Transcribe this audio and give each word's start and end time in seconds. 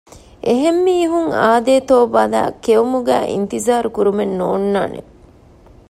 އެހެން 0.45 0.79
މީހުން 0.85 1.29
އާދޭތޯ 1.39 1.97
ބަލައި 2.13 2.51
ކެއުމުގައި 2.65 3.27
އިންތިޒާރު 3.31 3.89
ކުރުމެއް 3.95 4.35
ނޯންނާނެ 4.39 4.99